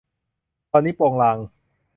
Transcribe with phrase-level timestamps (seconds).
[0.71, 1.37] ตอนนี้โปงลาง